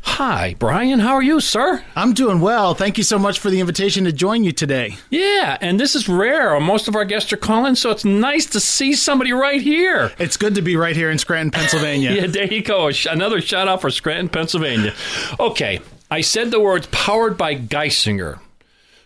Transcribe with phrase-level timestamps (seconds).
[0.03, 1.01] Hi, Brian.
[1.01, 1.85] How are you, sir?
[1.95, 2.75] I'm doing well.
[2.75, 4.97] Thank you so much for the invitation to join you today.
[5.11, 6.59] Yeah, and this is rare.
[6.61, 10.13] Most of our guests are calling, so it's nice to see somebody right here.
[10.19, 12.11] It's good to be right here in Scranton, Pennsylvania.
[12.19, 12.91] Yeah, there you go.
[13.11, 14.95] Another shout out for Scranton, Pennsylvania.
[15.39, 15.81] Okay,
[16.11, 18.41] I said the words powered by Geisinger.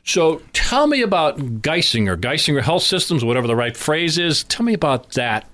[0.04, 4.44] So tell me about Geisinger, Geisinger Health Systems, whatever the right phrase is.
[4.44, 5.46] Tell me about that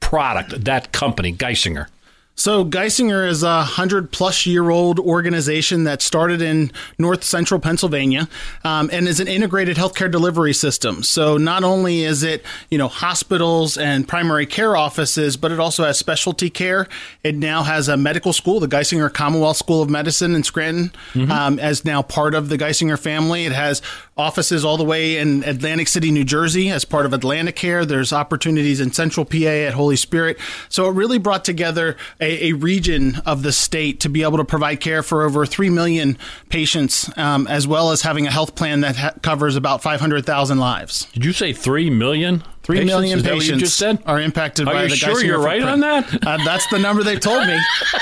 [0.00, 1.88] product, that company, Geisinger.
[2.36, 8.28] So, Geisinger is a hundred plus year old organization that started in north central Pennsylvania
[8.64, 11.04] um, and is an integrated healthcare delivery system.
[11.04, 15.84] So, not only is it, you know, hospitals and primary care offices, but it also
[15.84, 16.88] has specialty care.
[17.22, 20.90] It now has a medical school, the Geisinger Commonwealth School of Medicine in Scranton,
[21.30, 23.44] um, as now part of the Geisinger family.
[23.44, 23.80] It has
[24.16, 27.84] offices all the way in Atlantic City, New Jersey, as part of Atlantic Care.
[27.84, 30.36] There's opportunities in Central PA at Holy Spirit.
[30.68, 34.44] So, it really brought together a, a region of the state to be able to
[34.44, 36.16] provide care for over 3 million
[36.48, 41.06] patients, um, as well as having a health plan that ha- covers about 500,000 lives.
[41.12, 42.42] Did you say three million?
[42.62, 42.90] Three patients?
[42.92, 44.02] million Is that what patients you just said?
[44.06, 46.26] are impacted Are by you the sure Geisinger you're right on that?
[46.26, 47.58] Uh, that's the number they told me.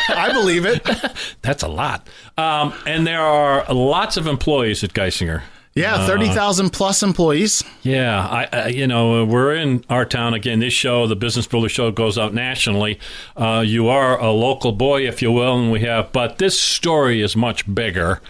[0.09, 0.85] I believe it.
[1.43, 2.07] That's a lot.
[2.39, 5.43] Um, and there are lots of employees at Geisinger.
[5.75, 7.65] Yeah, 30,000 plus employees.
[7.83, 10.61] Yeah, I, I you know we're in our town again.
[10.61, 13.01] This show, the Business Builder Show, goes out nationally.
[13.37, 16.13] Uh, you are a local boy, if you will, and we have.
[16.13, 18.21] But this story is much bigger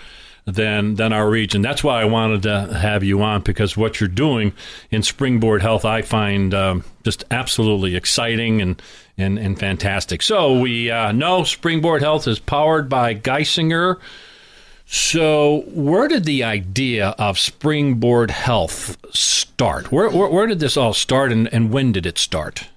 [0.45, 1.63] than than our region.
[1.63, 4.53] That's why I wanted to have you on because what you're doing
[4.93, 8.81] in Springboard Health, I find um, just absolutely exciting and.
[9.19, 10.23] And, and fantastic.
[10.23, 13.99] So we uh, know Springboard Health is powered by Geisinger.
[14.95, 19.91] So, where did the idea of Springboard Health start?
[19.91, 22.69] Where, where, where did this all start and, and when did it start?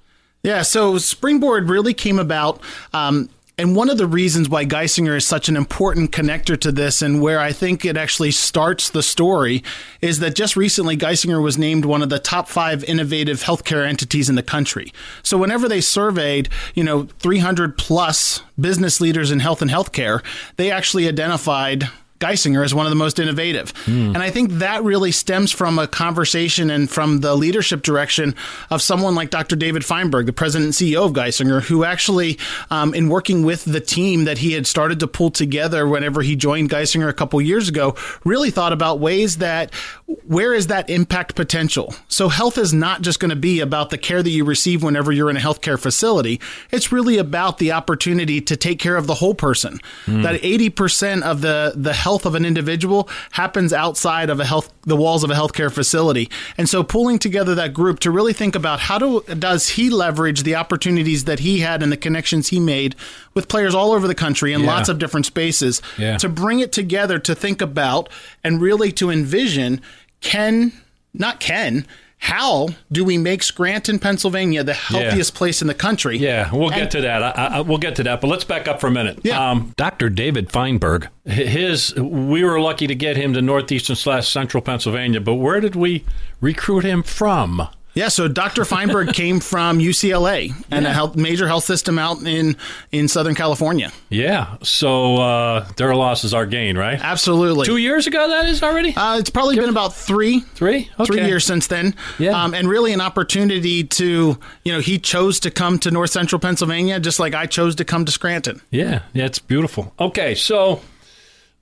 [0.42, 2.62] Yeah, so Springboard really came about.
[2.94, 7.02] Um, and one of the reasons why Geisinger is such an important connector to this,
[7.02, 9.62] and where I think it actually starts the story,
[10.00, 14.30] is that just recently Geisinger was named one of the top five innovative healthcare entities
[14.30, 14.94] in the country.
[15.22, 20.24] So whenever they surveyed, you know, 300 plus business leaders in health and healthcare,
[20.56, 21.90] they actually identified
[22.20, 23.74] Geisinger as one of the most innovative.
[23.88, 28.36] And I think that really stems from a conversation and from the leadership direction
[28.70, 29.56] of someone like Dr.
[29.56, 32.40] David Feinberg, the president and CEO of Geisinger, who actually,
[32.72, 36.36] um, in working with the team that he had started to pull together whenever he
[36.36, 39.74] joined Geisinger a couple years ago, really thought about ways that
[40.08, 41.96] where is that impact potential?
[42.10, 45.12] So health is not just going to be about the care that you receive whenever
[45.12, 46.40] you're in a healthcare facility.
[46.72, 49.80] It's really about the opportunity to take care of the whole person.
[50.06, 50.22] Hmm.
[50.22, 54.96] That 80% of the, the health of an individual happens outside of a health the
[54.96, 56.30] walls of a healthcare facility.
[56.60, 60.44] And so pulling together that group to really think about how do does he leverage
[60.44, 62.96] the opportunities that he had and the connections he made
[63.34, 64.68] with players all over the country in Yeah.
[64.68, 66.18] lots of different spaces Yeah.
[66.20, 68.10] to bring it together to think about
[68.44, 69.82] and really to envision
[70.22, 70.72] can
[71.14, 71.86] not can
[72.18, 76.18] how do we make Scranton, Pennsylvania, the healthiest place in the country?
[76.18, 77.22] Yeah, we'll And- get to that.
[77.22, 79.20] I, I, we'll get to that, but let's back up for a minute.
[79.24, 79.52] Yeah.
[79.52, 80.10] Um, Dr.
[80.10, 85.36] David Feinberg, his we were lucky to get him to northeastern slash central Pennsylvania, but
[85.36, 86.04] where did we
[86.42, 87.68] recruit him from?
[87.96, 88.66] Yeah, so Dr.
[88.66, 92.58] Feinberg came from UCLA and a health, major health system out in
[92.92, 93.92] in Southern California.
[94.10, 94.58] Yeah.
[94.64, 97.00] So uh, their loss is our gain, right?
[97.02, 97.66] Absolutely.
[97.66, 100.90] Two years ago, that is already Uh, it's probably been about three, three.
[101.00, 101.06] Okay.
[101.06, 101.96] three years since then.
[102.20, 102.32] Yeah.
[102.44, 106.40] Um, and really an opportunity to, you know, he chose to come to North Central
[106.40, 108.62] Pennsylvania just like I chose to come to Scranton.
[108.72, 109.94] Yeah, yeah, it's beautiful.
[110.00, 110.82] Okay, so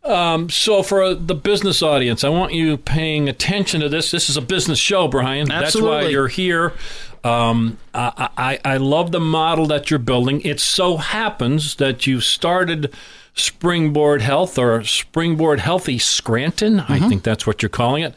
[0.03, 4.11] um, so for the business audience, I want you paying attention to this.
[4.11, 5.47] This is a business show, Brian.
[5.47, 6.73] That's why you're here.
[7.23, 10.41] Um, I, I, I love the model that you're building.
[10.41, 12.93] It so happens that you started
[13.33, 16.81] Springboard Health or Springboard Healthy Scranton.
[16.81, 18.13] I think that's what you're calling it.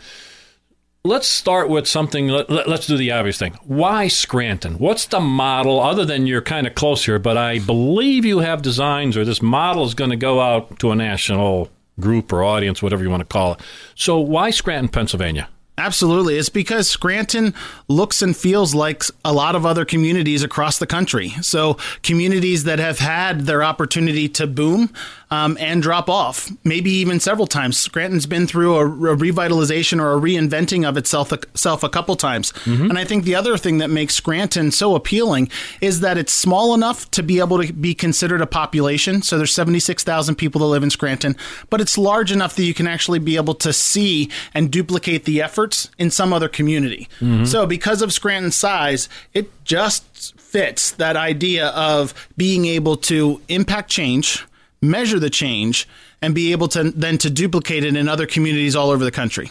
[1.04, 2.26] Let's start with something.
[2.26, 3.56] Let, let's do the obvious thing.
[3.62, 4.74] Why Scranton?
[4.78, 8.60] What's the model, other than you're kind of close here, but I believe you have
[8.60, 12.82] designs or this model is going to go out to a national group or audience,
[12.82, 13.60] whatever you want to call it.
[13.94, 15.48] So why Scranton, Pennsylvania?
[15.78, 16.38] Absolutely.
[16.38, 17.52] It's because Scranton
[17.86, 21.30] looks and feels like a lot of other communities across the country.
[21.42, 24.90] So, communities that have had their opportunity to boom
[25.30, 27.76] um, and drop off, maybe even several times.
[27.78, 32.14] Scranton's been through a, a revitalization or a reinventing of itself a, self a couple
[32.16, 32.52] times.
[32.90, 35.48] And I think the other thing that makes Scranton so appealing
[35.80, 39.22] is that it's small enough to be able to be considered a population.
[39.22, 41.36] So, there's 76,000 people that live in Scranton,
[41.70, 45.42] but it's large enough that you can actually be able to see and duplicate the
[45.42, 47.08] efforts in some other community.
[47.44, 53.90] So, because of Scranton's size, it just fits that idea of being able to impact
[53.90, 54.44] change,
[54.80, 55.88] measure the change,
[56.20, 59.50] and be able to then to duplicate it in other communities all over the country.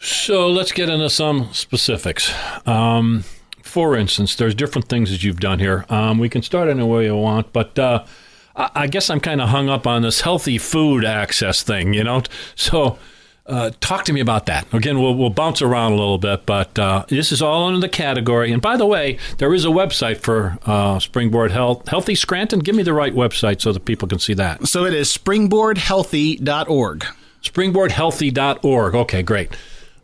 [0.00, 2.32] So let's get into some specifics.
[2.66, 3.24] Um,
[3.62, 5.86] for instance, there's different things that you've done here.
[5.88, 8.04] Um, we can start any way you want, but uh,
[8.54, 12.04] I, I guess I'm kind of hung up on this healthy food access thing, you
[12.04, 12.22] know?
[12.54, 12.98] So
[13.46, 14.72] uh, talk to me about that.
[14.72, 17.88] Again, we'll, we'll bounce around a little bit, but uh, this is all under the
[17.88, 18.52] category.
[18.52, 21.86] And by the way, there is a website for uh, Springboard Health.
[21.88, 24.66] Healthy Scranton, give me the right website so that people can see that.
[24.66, 27.04] So, it is springboardhealthy.org.
[27.42, 28.94] springboardhealthy.org.
[28.94, 29.50] Okay, great.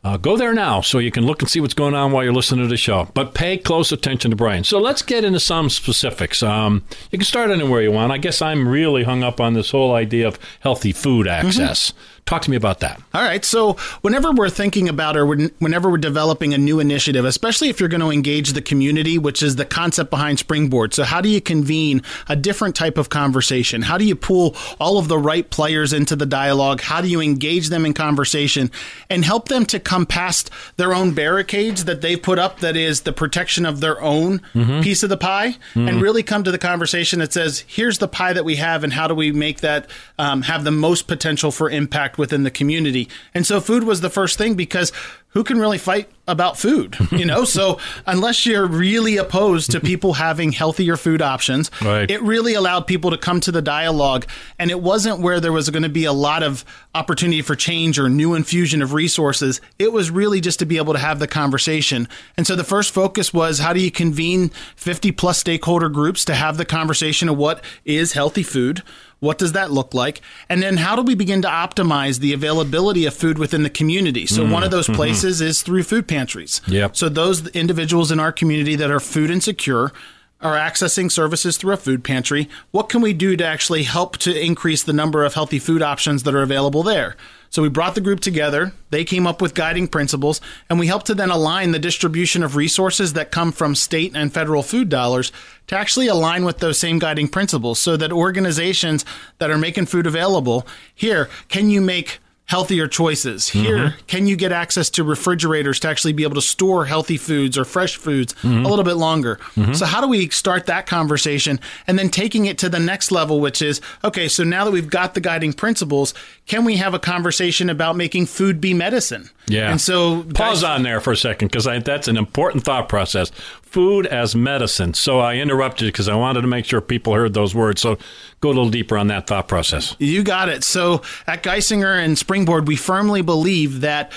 [0.02, 2.32] Uh, go there now so you can look and see what's going on while you're
[2.32, 3.08] listening to the show.
[3.12, 4.64] But pay close attention to Brian.
[4.64, 6.42] So let's get into some specifics.
[6.42, 8.10] Um, you can start anywhere you want.
[8.10, 11.92] I guess I'm really hung up on this whole idea of healthy food access.
[12.30, 13.02] Talk to me about that.
[13.12, 13.44] All right.
[13.44, 13.72] So,
[14.02, 18.02] whenever we're thinking about or whenever we're developing a new initiative, especially if you're going
[18.02, 20.94] to engage the community, which is the concept behind Springboard.
[20.94, 23.82] So, how do you convene a different type of conversation?
[23.82, 26.82] How do you pull all of the right players into the dialogue?
[26.82, 28.70] How do you engage them in conversation
[29.10, 33.00] and help them to come past their own barricades that they've put up that is
[33.00, 34.40] the protection of their own
[34.82, 38.32] piece of the pie and really come to the conversation that says, here's the pie
[38.32, 41.68] that we have and how do we make that um, have the most potential for
[41.68, 43.08] impact within the community.
[43.34, 44.93] And so food was the first thing because
[45.30, 47.44] who can really fight about food, you know?
[47.44, 52.10] so unless you're really opposed to people having healthier food options, Right.
[52.10, 54.26] it really allowed people to come to the dialogue
[54.58, 57.98] and it wasn't where there was going to be a lot of opportunity for change
[57.98, 59.60] or new infusion of resources.
[59.78, 62.08] It was really just to be able to have the conversation.
[62.36, 66.34] And so the first focus was how do you convene 50 plus stakeholder groups to
[66.34, 68.82] have the conversation of what is healthy food?
[69.20, 70.22] What does that look like?
[70.48, 74.24] And then how do we begin to optimize the availability of food within the community?
[74.26, 74.92] So one of those mm-hmm.
[74.92, 74.96] Mm-hmm.
[74.96, 76.61] places is through food pantries.
[76.67, 76.96] Yep.
[76.96, 79.93] So those individuals in our community that are food insecure
[80.40, 82.49] are accessing services through a food pantry.
[82.70, 86.23] What can we do to actually help to increase the number of healthy food options
[86.23, 87.16] that are available there?
[87.50, 88.73] So we brought the group together.
[88.90, 90.40] They came up with guiding principles,
[90.71, 94.33] and we helped to then align the distribution of resources that come from state and
[94.33, 95.33] federal food dollars
[95.66, 99.04] to actually align with those same guiding principles so that organizations
[99.38, 103.49] that are making food available here, can you make healthier choices.
[103.49, 104.07] Here, mm-hmm.
[104.09, 107.64] can you get access to refrigerators to actually be able to store healthy foods or
[107.64, 108.66] fresh foods mm-hmm.
[108.66, 109.37] a little bit longer?
[109.54, 109.75] Mm-hmm.
[109.75, 113.38] So, how do we start that conversation and then taking it to the next level,
[113.38, 116.12] which is okay, so now that we've got the guiding principles,
[116.47, 119.30] can we have a conversation about making food be medicine?
[119.47, 119.71] Yeah.
[119.71, 123.30] And so, Pause guys- on there for a second because that's an important thought process.
[123.70, 124.94] Food as medicine.
[124.94, 127.80] So I interrupted because I wanted to make sure people heard those words.
[127.80, 127.98] So
[128.40, 129.94] go a little deeper on that thought process.
[130.00, 130.64] You got it.
[130.64, 134.12] So at Geisinger and Springboard, we firmly believe that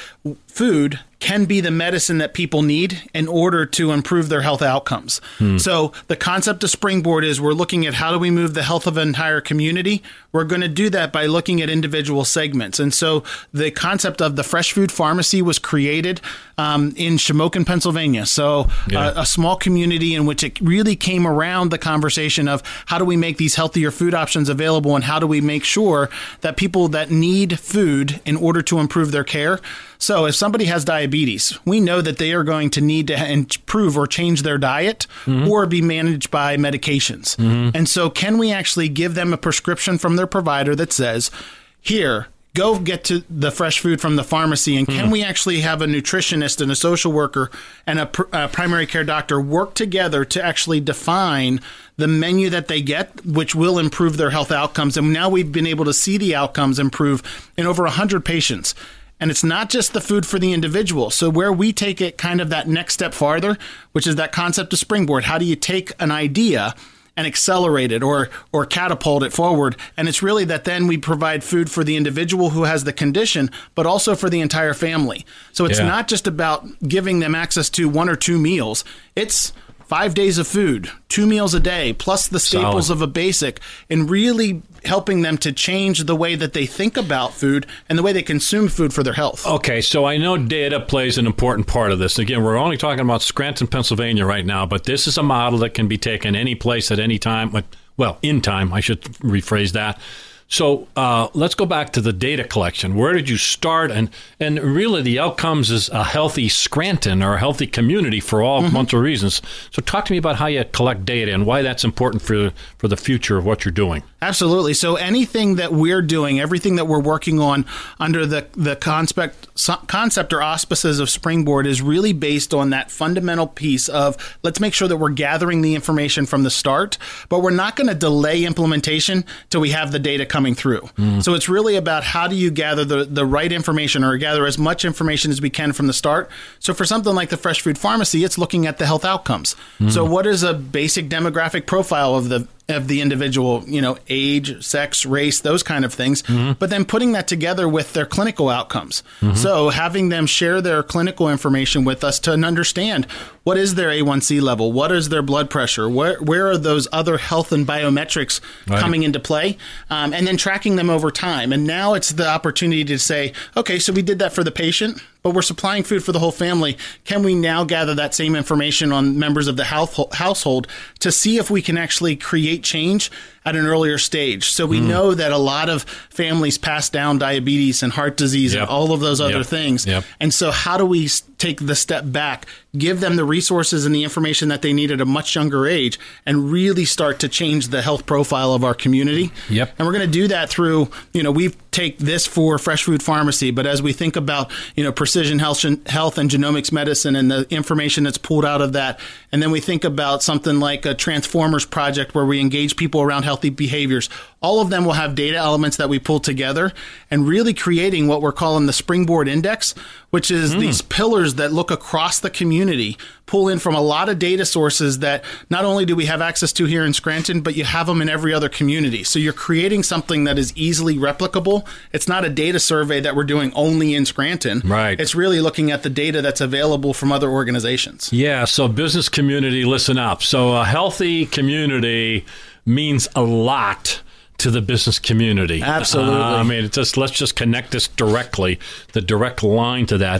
[0.47, 5.21] food can be the medicine that people need in order to improve their health outcomes.
[5.57, 8.87] So the concept of Springboard is we're looking at how do we move the health
[8.87, 10.03] of an entire community.
[10.33, 12.79] We're going to do that by looking at individual segments.
[12.79, 16.19] And so the concept of the Fresh Food Farmacy was created
[16.57, 18.25] um, in Shamokin, Pennsylvania.
[18.25, 19.07] So Yeah.
[19.07, 23.05] uh, a small community in which it really came around the conversation of how do
[23.05, 26.09] we make these healthier food options available and how do we make sure
[26.41, 29.59] that people that need food in order to improve their care.
[30.03, 31.57] So if somebody has diabetes.
[31.63, 35.47] We know that they are going to need to improve or change their diet mm-hmm.
[35.47, 37.37] or be managed by medications.
[37.37, 37.69] Mm-hmm.
[37.73, 41.31] And so, can we actually give them a prescription from their provider that says,
[41.79, 45.11] here, go get to the fresh food from the pharmacy and can mm-hmm.
[45.11, 47.49] we actually have a nutritionist and a social worker
[47.87, 51.59] and a, pr- a primary care doctor work together to actually define
[51.97, 55.65] the menu that they get which will improve their health outcomes and now we've been
[55.65, 57.23] able to see the outcomes improve
[57.57, 58.75] in over 100 patients
[59.23, 61.09] and it's not just the food for the individual.
[61.09, 63.57] So, where we take it kind of that next step farther,
[63.93, 66.75] which is that concept of springboard, how do you take an idea
[67.15, 71.41] and accelerate it or or catapult it forward and it's really that then we provide
[71.41, 75.63] food for the individual who has the condition but also for the entire family so
[75.65, 75.85] it's Yeah.
[75.85, 78.83] not just about giving them access to one or two meals
[79.15, 79.53] it's
[79.85, 82.97] five days of food two meals a day plus the staples Solid.
[82.97, 83.59] of a basic
[83.91, 88.03] and really helping them to change the way that they think about food and the
[88.03, 91.67] way they consume food for their health Okay, so I know data plays an important
[91.67, 92.17] part of this.
[92.17, 95.73] Again, we're only talking about Scranton, Pennsylvania right now, but this is a model that
[95.73, 97.53] can be taken any place at any time.
[97.97, 99.99] Well, in time, I should rephrase that.
[100.47, 102.95] So uh, let's go back to the data collection.
[102.95, 103.91] Where did you start?
[103.91, 104.09] And
[104.39, 108.93] and really, the outcomes is a healthy Scranton or a healthy community for all bunch
[108.93, 109.41] of reasons.
[109.71, 112.87] So talk to me about how you collect data and why that's important for for
[112.87, 114.03] the future of what you're doing.
[114.23, 114.73] Absolutely.
[114.73, 117.65] So anything that we're doing, everything that we're working on
[117.99, 119.53] under the the concept
[119.87, 124.73] concept or auspices of Springboard is really based on that fundamental piece of let's make
[124.73, 128.45] sure that we're gathering the information from the start, but we're not going to delay
[128.45, 130.81] implementation till we have the data coming through.
[130.97, 131.21] Mm.
[131.21, 134.57] So it's really about how do you gather the the right information or gather as
[134.57, 136.29] much information as we can from the start.
[136.59, 139.57] So for something like the Fresh Food Farmacy, it's looking at the health outcomes.
[139.79, 139.91] Mm.
[139.91, 144.63] So what is a basic demographic profile of the of the individual, you know, age,
[144.65, 146.23] sex, race, those kind of things,
[146.59, 149.03] but then putting that together with their clinical outcomes.
[149.35, 153.05] So having them share their clinical information with us to understand
[153.43, 157.17] what is their A1C level, what is their blood pressure, where where are those other
[157.17, 158.39] health and biometrics
[158.79, 159.57] coming into play,
[159.89, 161.51] um, and then tracking them over time.
[161.51, 165.01] And now it's the opportunity to say, okay, so we did that for the patient
[165.23, 166.77] but we're supplying food for the whole family.
[167.05, 170.67] Can we now gather that same information on members of the household
[170.99, 173.09] to see if we can actually create change
[173.45, 174.49] at an earlier stage?
[174.49, 174.87] So we hmm.
[174.87, 178.61] know that a lot of families pass down diabetes and heart disease Yep.
[178.61, 179.45] and all of those other Yep.
[179.45, 179.85] things.
[179.85, 180.03] Yep.
[180.19, 182.45] And so, how do we take the step back,
[182.77, 185.99] give them the resources and the information that they need at a much younger age,
[186.25, 189.31] and really start to change the health profile of our community?
[189.49, 189.73] Yep.
[189.77, 193.01] And we're going to do that through, you know, we take this for Fresh Food
[193.01, 197.29] Farmacy, but as we think about, you know, precision health, health and genomics medicine and
[197.29, 198.99] the information that's pulled out of that,
[199.31, 203.23] and then we think about something like a Transformers project where we engage people around
[203.33, 204.11] healthy behaviors.
[204.43, 206.71] All of them will have data elements that we pull together
[207.09, 209.73] and really creating what we're calling the Springboard Index,
[210.11, 210.59] which is hmm.
[210.59, 214.99] these pillars that look across the community, pull in from a lot of data sources
[214.99, 218.03] that not only do we have access to here in Scranton, but you have them
[218.03, 219.03] in every other community.
[219.03, 221.65] So you're creating something that is easily replicable.
[221.91, 224.61] It's not a data survey that we're doing only in Scranton.
[224.63, 224.99] Right.
[224.99, 228.13] It's really looking at the data that's available from other organizations.
[228.13, 230.21] Yeah, so business community, listen up.
[230.21, 232.25] So a healthy community
[232.65, 234.01] means a lot
[234.39, 235.61] to the business community.
[235.61, 236.15] Absolutely.
[236.15, 238.59] Uh, I mean, it's just let's just connect this directly,
[238.93, 240.19] the direct line to that.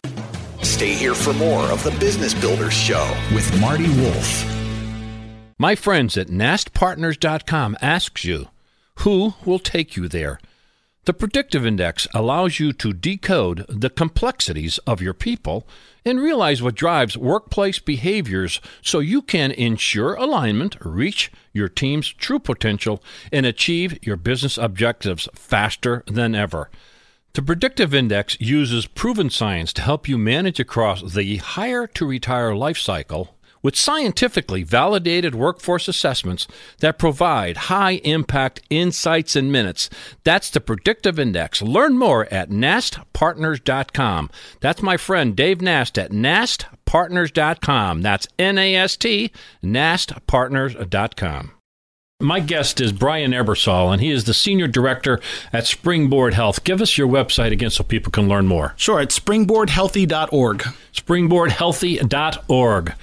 [0.61, 4.45] Stay here for more of the Business Builders Show with Marty Wolff.
[5.59, 8.47] My friends at nastpartners.com asks you,
[8.99, 10.39] who will take you there?
[11.05, 15.67] The predictive index allows you to decode the complexities of your people
[16.05, 22.39] and realize what drives workplace behaviors so you can ensure alignment, reach your team's true
[22.39, 26.69] potential, and achieve your business objectives faster than ever.
[27.33, 32.55] The predictive index uses proven science to help you manage across the hire to retire
[32.55, 36.47] life cycle with scientifically validated workforce assessments
[36.79, 39.89] that provide high impact insights in minutes.
[40.23, 41.61] That's the predictive index.
[41.61, 44.29] Learn more at nastpartners.com.
[44.59, 48.01] That's my friend Dave Nast at nastpartners.com.
[48.01, 49.31] That's N A S T,
[49.63, 51.51] nastpartners.com.
[52.23, 55.19] My guest is Brian Ebersole, and he is the Senior Director
[55.51, 56.63] at Springboard Health.
[56.63, 58.73] Give us your website again so people can learn more.
[58.77, 60.63] Sure, it's springboardhealthy.org.
[60.93, 62.93] springboardhealthy.org.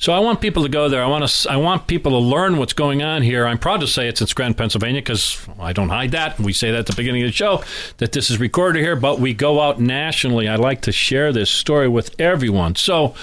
[0.00, 1.04] So I want people to go there.
[1.04, 1.50] I want to.
[1.50, 3.46] I want people to learn what's going on here.
[3.46, 6.40] I'm proud to say it's in Scranton, Pennsylvania, because I don't hide that.
[6.40, 7.62] We say that at the beginning of the show
[7.98, 10.48] that this is recorded here, but we go out nationally.
[10.48, 12.76] I like to share this story with everyone.
[12.76, 13.14] So,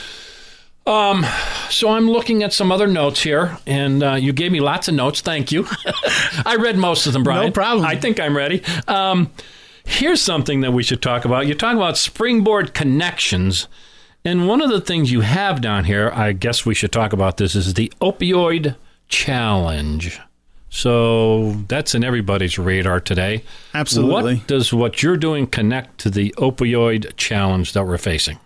[0.85, 1.25] um,
[1.71, 4.93] so I'm looking at some other notes here, and uh, you gave me lots of
[4.93, 5.19] notes.
[5.19, 5.65] Thank you.
[6.45, 7.47] I read most of them, Brian.
[7.47, 7.87] No problem.
[7.87, 8.61] I think I'm ready.
[8.87, 9.31] Um,
[9.83, 11.47] here's something that we should talk about.
[11.47, 13.67] You talk about springboard connections
[14.25, 17.37] And one of the things you have down here, I guess we should talk about
[17.37, 18.75] this, is the opioid
[19.07, 20.19] challenge.
[20.69, 23.43] So that's in everybody's radar today.
[23.73, 24.35] Absolutely.
[24.35, 28.39] What does what you're doing connect to the opioid challenge that we're facing?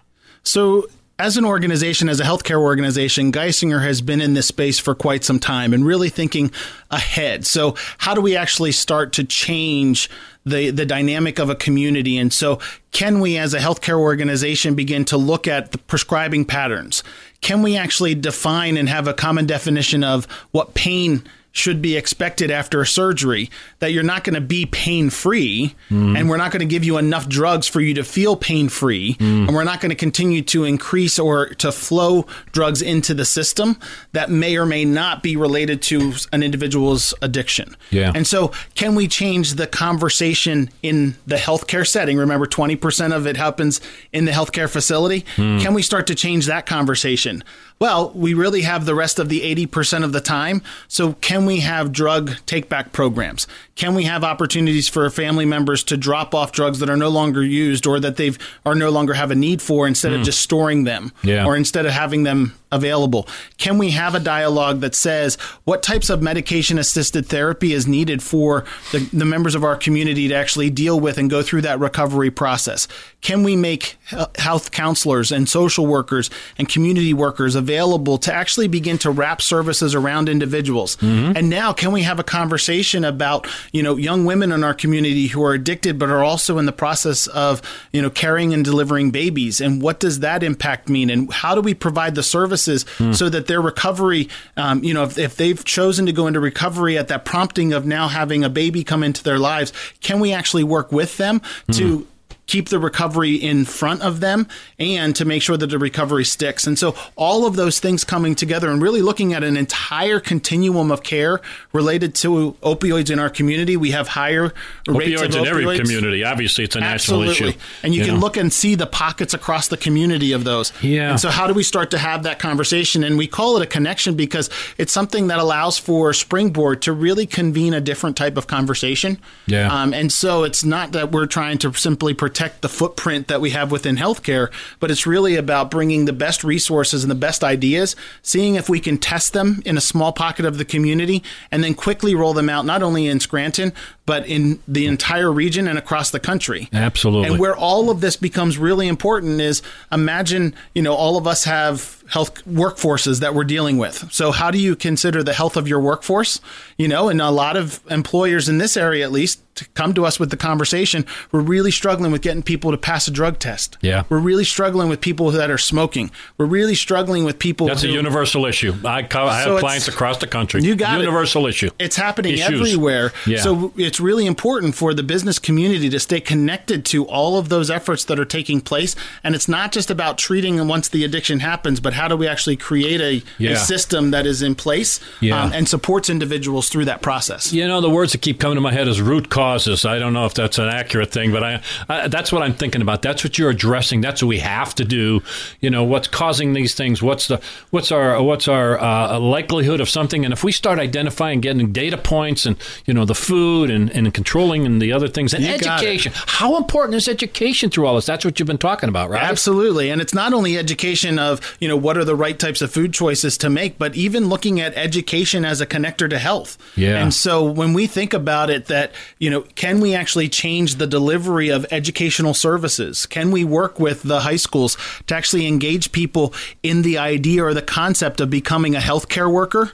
[0.44, 0.88] So,
[1.22, 5.24] as an organization, as a healthcare organization, Geisinger has been in this space for quite
[5.24, 6.52] some time and really thinking
[6.90, 7.46] ahead.
[7.46, 10.10] So, how do we actually start to change
[10.48, 12.18] the, the dynamic of a community?
[12.18, 12.60] And so,
[12.92, 17.04] can we, as a healthcare organization, begin to look at the prescribing patterns?
[17.42, 22.50] Can we actually define and have a common definition of what pain should be expected
[22.50, 26.16] after a surgery that you're not going to be pain free mm-hmm.
[26.16, 29.16] and we're not going to give you enough drugs for you to feel pain free
[29.16, 29.48] mm.
[29.48, 33.78] and we're not going to continue to increase or to flow drugs into the system
[34.14, 37.76] that may or may not be related to an individual's addiction.
[37.90, 38.12] Yeah.
[38.16, 42.18] And so can we change the conversation in the healthcare setting?
[42.18, 43.82] Remember 20% of it happens
[44.14, 45.26] in the healthcare facility.
[45.36, 45.60] Hmm.
[45.60, 47.44] Can we start to change that conversation?
[47.82, 50.62] Well, we really have the rest of the 80% of the time.
[50.88, 53.48] So, can we have drug take back programs?
[53.74, 57.44] Can we have opportunities for family members to drop off drugs that are no longer
[57.44, 60.26] used or that they've are no longer have a need for instead of hmm.
[60.26, 61.44] just storing them Yeah.
[61.44, 63.28] or instead of having them available?
[63.58, 68.24] Can we have a dialogue that says what types of medication assisted therapy is needed
[68.24, 71.80] for the, the members of our community to actually deal with and go through that
[71.80, 72.88] recovery process?
[73.22, 73.98] Can we make
[74.38, 79.94] health counselors and social workers and community workers available to actually begin to wrap services
[79.94, 80.96] around individuals?
[80.98, 81.38] Mm-hmm.
[81.38, 85.28] And now, can we have a conversation about you know young women in our community
[85.28, 87.62] who are addicted but are also in the process of
[87.92, 89.62] you know carrying and delivering babies?
[89.62, 91.10] And what does that impact mean?
[91.10, 92.24] And how do we provide the
[92.62, 96.40] services so that their recovery, um, you know, if, if they've chosen to go into
[96.40, 100.34] recovery at that prompting of now having a baby come into their lives, can we
[100.34, 101.42] actually work with them
[101.72, 102.08] to
[102.48, 106.68] keep the recovery in front of them and to make sure that the recovery sticks.
[106.68, 110.92] And so all of those things coming together and really looking at an entire continuum
[110.92, 111.40] of care
[111.72, 113.78] related to opioids in our community.
[113.78, 114.54] We have higher
[114.88, 116.24] rates Opioids of in every community.
[116.24, 117.50] Obviously, it's a national Absolutely.
[117.50, 117.60] issue.
[117.84, 118.20] And you, can know?
[118.20, 120.74] look and see the pockets across the community of those.
[120.82, 121.12] Yeah.
[121.12, 123.04] And so how do we start to have that conversation?
[123.04, 127.26] And we call it a connection because it's something that allows for Springboard to really
[127.26, 129.20] convene a different type of conversation.
[129.48, 129.72] Yeah.
[129.72, 133.50] Um, and so it's not that we're trying to simply protect the footprint that we
[133.50, 137.94] have within healthcare, but it's really about bringing the best resources and the best ideas,
[138.22, 141.74] seeing if we can test them in a small pocket of the community, and then
[141.74, 143.74] quickly roll them out not only in Scranton,
[144.06, 146.70] but in the entire region and across the country.
[146.72, 147.28] Absolutely.
[147.28, 151.44] And where all of this becomes really important is imagine, you know, all of us
[151.44, 154.12] have health workforces that we're dealing with.
[154.12, 156.40] So how do you consider the health of your workforce?
[156.78, 160.06] You know, and a lot of employers in this area at least to come to
[160.06, 163.78] us with the conversation, we're really struggling with getting people to pass a drug test.
[163.82, 164.04] Yeah.
[164.10, 166.12] We're really struggling with people that are smoking.
[166.38, 168.74] We're really struggling with people That's a universal issue.
[168.86, 170.62] I, co- I So have clients across the country.
[170.64, 171.04] You got it.
[171.04, 171.70] universal issue.
[171.80, 172.60] It's happening Issues.
[172.62, 173.14] everywhere.
[173.26, 173.40] Yeah.
[173.42, 177.70] So it's really important for the business community to stay connected to all of those
[177.70, 178.96] efforts that are taking place.
[179.24, 182.58] And it's not just about treating once the addiction happens, but how do we actually
[182.58, 183.52] create a, Yeah.
[183.52, 185.42] a system that is in place Yeah.
[185.44, 187.54] um, and supports individuals through that process.
[187.54, 189.86] You know, the words that keep coming to my head is root causes.
[189.86, 192.82] I don't know if that's an accurate thing, but I, I that's what I'm thinking
[192.82, 193.02] about.
[193.02, 194.02] That's what you're addressing.
[194.02, 195.22] That's what we have to do.
[195.60, 197.02] You know, what's causing these things?
[197.02, 200.24] What's the what's our what's our uh, likelihood of something?
[200.26, 204.14] And if we start identifying, getting data points, and you know, the food and, and
[204.14, 206.14] controlling and the other things, and You education.
[206.16, 208.06] How important is education through all this?
[208.06, 209.22] That's what you've been talking about, right?
[209.22, 209.90] Absolutely.
[209.90, 212.94] And it's not only education of, you know, what are the right types of food
[212.94, 216.58] choices to make, but even looking at education as a connector to health.
[216.76, 217.02] Yeah.
[217.02, 220.88] And so when we think about it that, you know, can we actually change the
[220.88, 223.06] delivery of educational services?
[223.06, 224.78] Can we work with the high schools
[225.08, 229.72] to actually engage people in the idea or the concept of becoming a healthcare worker?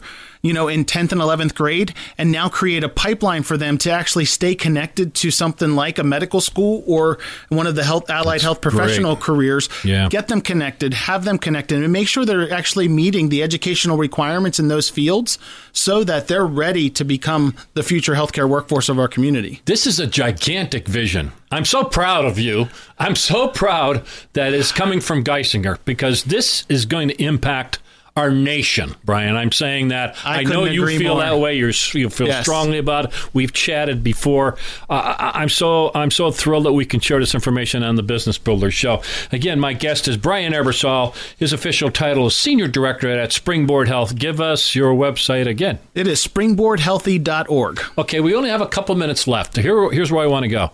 [0.47, 3.91] You know, in 10th and 11th grade, and now create a pipeline for them to
[3.91, 7.17] actually stay connected to something like a medical school or
[7.49, 9.23] one of the health allied health professional great.
[9.23, 9.69] careers.
[9.83, 10.07] Yeah.
[10.09, 14.57] Get them connected, have them connected, and make sure they're actually meeting the educational requirements
[14.57, 15.37] in those fields
[15.73, 19.61] so that they're ready to become the future healthcare workforce of our community.
[19.65, 21.33] This is a gigantic vision.
[21.51, 22.67] I'm so proud of you.
[22.99, 27.79] I'm so proud that it's coming from Geisinger because this is going to impact
[28.17, 29.35] our nation, Brian.
[29.37, 30.17] I'm saying that.
[30.25, 31.23] I know you feel more.
[31.23, 31.55] that way.
[31.57, 32.43] You're, you feel Yes.
[32.43, 33.33] strongly about it.
[33.33, 34.57] We've chatted before.
[34.89, 38.03] Uh, I, I'm so I'm so thrilled that we can share this information on the
[38.03, 39.01] Business Builder Show.
[39.31, 41.15] Again, my guest is Brian Ebersole.
[41.37, 44.15] His official title is Senior Director at Springboard Health.
[44.15, 45.79] Give us your website again.
[45.95, 47.81] It is springboardhealthy.org.
[47.97, 49.55] Okay, we only have a couple minutes left.
[49.57, 50.71] Here, here's where I want to go.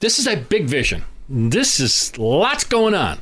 [0.00, 1.04] This is a big vision.
[1.28, 3.18] This is lots going on.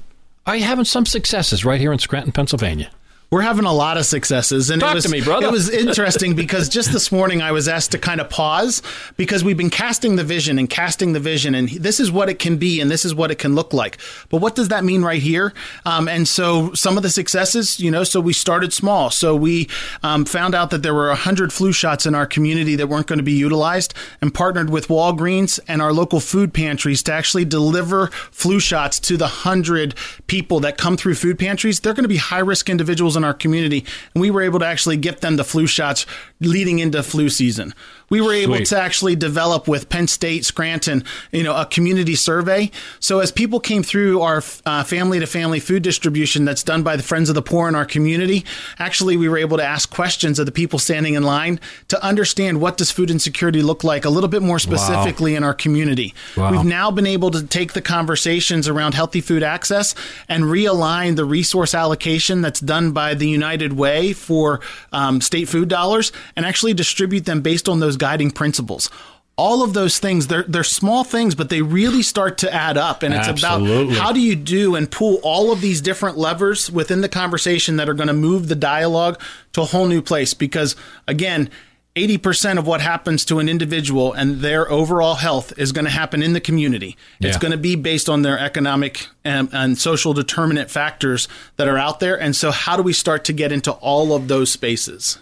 [0.47, 2.91] Are you having some successes right here in Scranton, Pennsylvania?
[3.31, 5.47] We're having a lot of successes, and Talk it was to me, brother.
[5.47, 8.83] it was interesting because just this morning I was asked to kind of pause
[9.17, 12.41] because we've been casting the vision and casting the vision, and this is what it
[12.41, 13.99] can be, and this is what it can look like.
[14.31, 15.55] But what does that mean right here?
[15.87, 19.11] Um, and so some of the successes, you know, so we started small.
[19.11, 19.69] So we
[20.03, 23.21] um, found out that there were hundred flu shots in our community that weren't going
[23.21, 28.09] to be utilized, and partnered with Walgreens and our local food pantries to actually deliver
[28.09, 29.95] flu shots to the hundred
[30.27, 31.79] people that come through food pantries.
[31.79, 34.67] They're going to be high risk individuals in our community, and we were able to
[34.67, 36.07] actually get them the flu shots
[36.41, 37.75] leading into flu season.
[38.09, 38.67] We were able Sweet.
[38.69, 42.73] to actually develop with Penn State, Scranton, you know, a community survey.
[42.99, 47.05] So as people came through our family to family food distribution that's done by the
[47.05, 48.45] Friends of the Poor in our community,
[48.81, 52.61] actually we were able to ask questions of the people standing in line to understand
[52.61, 56.13] what does food insecurity look like a little bit more specifically in our community.
[56.37, 56.51] Wow.
[56.51, 59.95] We've now been able to take the conversations around healthy food access
[60.29, 64.61] and realign the resource allocation that's done by the United Way for
[64.93, 68.91] um, state food dollars and actually distribute them based on those guiding principles.
[69.37, 73.03] All of those things, they're, they're small things, but they really start to add up.
[73.03, 73.95] And it's Absolutely.
[73.95, 77.77] about how do you do and pull all of these different levers within the conversation
[77.77, 79.19] that are going to move the dialogue
[79.55, 80.35] to a whole new place.
[80.35, 80.77] Because
[81.09, 81.49] again,
[81.97, 86.23] 80% of what happens to an individual and their overall health is going to happen
[86.23, 86.97] in the community.
[87.21, 91.77] It's going to be based on their economic and, and social determinant factors that are
[91.77, 92.19] out there.
[92.19, 95.19] And so, how do we start to get into all of those spaces?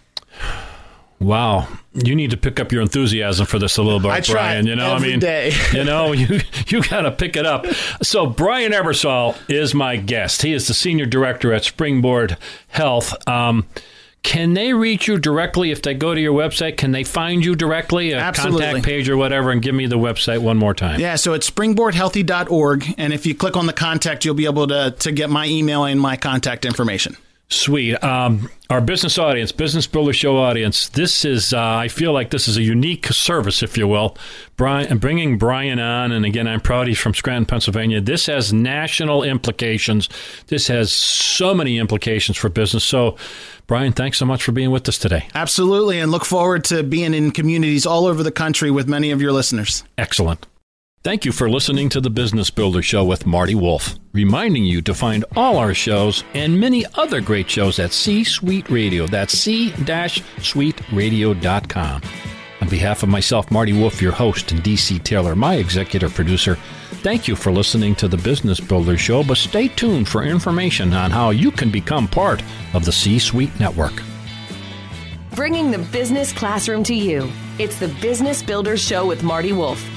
[1.20, 4.66] Wow, you need to pick up your enthusiasm for this a little bit, I Brian.
[4.66, 5.52] You know, I mean, day.
[5.72, 7.66] you know, you you got to pick it up.
[8.02, 10.42] So Brian Ebersole is my guest.
[10.42, 12.36] He is the senior director at Springboard
[12.68, 13.14] Health.
[13.28, 13.66] Um,
[14.22, 16.76] can they reach you directly if they go to your website?
[16.76, 18.64] Can they find you directly, a Absolutely.
[18.64, 19.50] contact page or whatever?
[19.50, 21.00] And give me the website one more time.
[21.00, 22.94] Yeah, so it's springboardhealthy.org.
[22.98, 25.84] And if you click on the contact, you'll be able to, to get my email
[25.84, 27.16] and my contact information.
[27.50, 28.02] Sweet.
[28.04, 32.46] Um, our business audience, Business Builder Show audience, this is, uh, I feel like this
[32.46, 34.18] is a unique service, if you will.
[34.58, 38.02] Brian, bringing Brian on, and again, I'm proud he's from Scranton, Pennsylvania.
[38.02, 40.10] This has national implications.
[40.48, 42.84] This has so many implications for business.
[42.84, 43.16] So,
[43.66, 45.26] Brian, thanks so much for being with us today.
[45.34, 46.00] Absolutely.
[46.00, 49.32] And look forward to being in communities all over the country with many of your
[49.32, 49.84] listeners.
[49.96, 50.46] Excellent.
[51.04, 54.92] Thank you for listening to the Business Builder Show with Marty Wolff, reminding you to
[54.92, 59.06] find all our shows and many other great shows at C Suite Radio.
[59.06, 62.02] That's c-suiteradio.com.
[62.60, 66.56] On behalf of myself, Marty Wolff, your host, and DC Taylor, my executive producer,
[67.04, 71.12] thank you for listening to the Business Builder Show, but stay tuned for information on
[71.12, 72.42] how you can become part
[72.74, 74.02] of the C Suite Network.
[75.36, 77.30] Bringing the business classroom to you.
[77.60, 79.88] It's the Business Builders Show with Marty Wolff.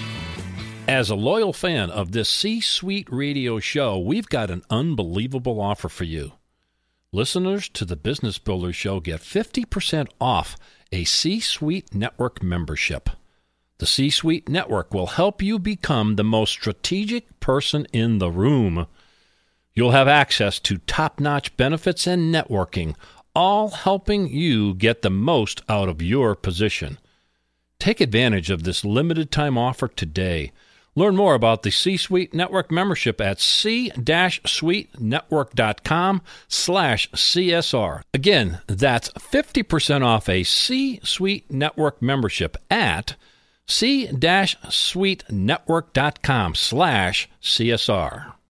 [0.87, 5.87] As a loyal fan of this C Suite radio show, we've got an unbelievable offer
[5.87, 6.33] for you.
[7.13, 10.57] Listeners to the Business Builder Show get 50% off
[10.91, 13.09] a C Suite Network membership.
[13.77, 18.87] The C Suite Network will help you become the most strategic person in the room.
[19.73, 22.95] You'll have access to top notch benefits and networking,
[23.35, 26.97] all helping you get the most out of your position.
[27.79, 30.51] Take advantage of this limited time offer today.
[31.01, 38.03] Learn more about the C-Suite Network membership at c-suitenetwork.com slash CSR.
[38.13, 43.15] Again, that's 50% off a C-Suite Network membership at
[43.65, 48.33] c-suitenetwork.com slash CSR.